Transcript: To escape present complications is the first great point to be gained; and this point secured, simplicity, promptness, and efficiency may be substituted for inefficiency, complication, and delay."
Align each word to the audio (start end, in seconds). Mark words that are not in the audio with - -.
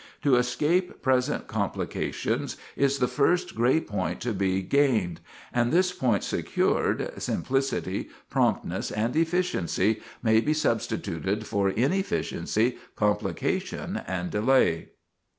To 0.23 0.35
escape 0.35 1.03
present 1.03 1.45
complications 1.45 2.57
is 2.75 2.97
the 2.97 3.07
first 3.07 3.53
great 3.53 3.85
point 3.85 4.19
to 4.21 4.33
be 4.33 4.63
gained; 4.63 5.19
and 5.53 5.71
this 5.71 5.93
point 5.93 6.23
secured, 6.23 7.11
simplicity, 7.21 8.09
promptness, 8.27 8.89
and 8.89 9.15
efficiency 9.15 10.01
may 10.23 10.41
be 10.41 10.55
substituted 10.55 11.45
for 11.45 11.69
inefficiency, 11.69 12.79
complication, 12.95 14.01
and 14.07 14.31
delay." 14.31 14.87